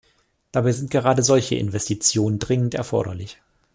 [0.51, 3.39] Dabei sind gerade solche Investitionen dringend erforderlich.